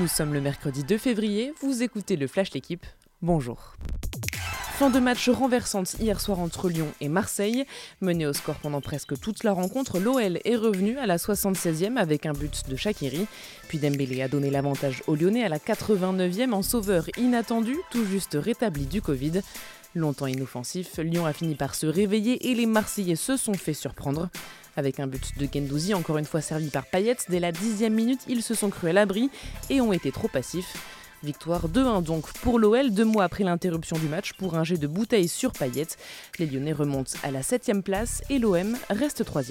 [0.00, 2.86] Nous sommes le mercredi 2 février, vous écoutez le Flash L'équipe.
[3.20, 3.74] Bonjour.
[4.78, 7.64] Fin de match renversante hier soir entre Lyon et Marseille.
[8.00, 12.26] Mené au score pendant presque toute la rencontre, l'OL est revenu à la 76e avec
[12.26, 13.26] un but de Shakiri.
[13.66, 18.38] Puis Dembélé a donné l'avantage aux Lyonnais à la 89e en sauveur inattendu, tout juste
[18.40, 19.40] rétabli du Covid.
[19.96, 24.28] Longtemps inoffensif, Lyon a fini par se réveiller et les Marseillais se sont fait surprendre.
[24.78, 28.20] Avec un but de Gendouzi, encore une fois servi par Payet, dès la dixième minute,
[28.28, 29.28] ils se sont crus à l'abri
[29.70, 30.76] et ont été trop passifs.
[31.24, 34.86] Victoire 2-1 donc pour l'OL, deux mois après l'interruption du match pour un jet de
[34.86, 35.88] bouteille sur Payet.
[36.38, 39.42] Les Lyonnais remontent à la 7 place et l'OM reste 3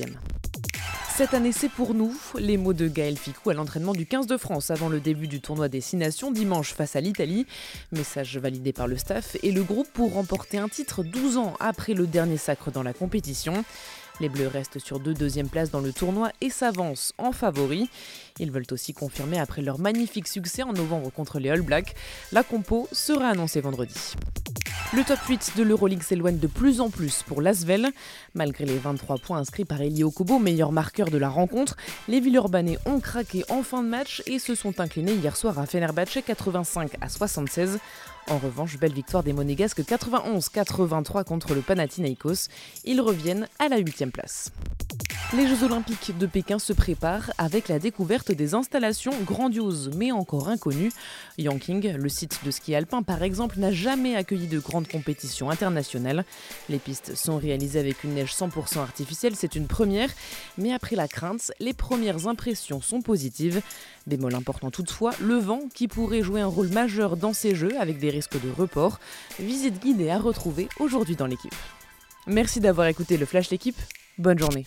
[1.18, 2.16] cette année, c'est pour nous.
[2.38, 5.42] Les mots de Gaël Ficou à l'entraînement du 15 de France avant le début du
[5.42, 7.48] tournoi des 6 Nations dimanche face à l'Italie.
[7.92, 11.96] Message validé par le staff et le groupe pour remporter un titre 12 ans après
[11.96, 13.66] le dernier sacre dans la compétition.
[14.20, 17.90] Les Bleus restent sur deux deuxièmes places dans le tournoi et s'avancent en favori.
[18.40, 21.96] Ils veulent aussi confirmer après leur magnifique succès en novembre contre les All Blacks.
[22.32, 23.94] La compo sera annoncée vendredi.
[24.94, 27.90] Le top 8 de l'Euroleague s'éloigne de plus en plus pour l'Asvel.
[28.36, 31.76] Malgré les 23 points inscrits par Elio Kobo, meilleur marqueur de la rencontre,
[32.08, 35.66] les Villeurbanais ont craqué en fin de match et se sont inclinés hier soir à
[35.66, 37.80] Fenerbahce 85 à 76.
[38.30, 42.48] En revanche, belle victoire des Monégasques 91-83 contre le Panathinaikos.
[42.86, 44.52] Ils reviennent à la 8 place.
[45.34, 50.48] Les Jeux Olympiques de Pékin se préparent avec la découverte des installations grandioses mais encore
[50.48, 50.94] inconnues.
[51.38, 56.24] Yangqing, le site de ski alpin par exemple, n'a jamais accueilli de grandes compétitions internationales.
[56.70, 60.10] Les pistes sont réalisées avec une neige 100% artificielle, c'est une première,
[60.58, 63.62] mais après la crainte, les premières impressions sont positives.
[64.08, 68.00] Bémol important toutefois, le vent qui pourrait jouer un rôle majeur dans ces Jeux avec
[68.00, 69.02] des risques de report.
[69.42, 71.56] Visite guidée à retrouver aujourd'hui dans l'équipe.
[72.28, 73.78] Merci d'avoir écouté le Flash L'équipe.
[74.18, 74.66] Bonne journée.